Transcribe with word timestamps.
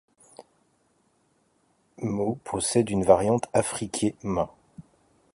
ጠ 1.99 2.35
possède 2.43 2.89
une 2.89 3.03
variante 3.03 3.47
affriquée, 3.53 4.15
ጨ. 4.23 4.47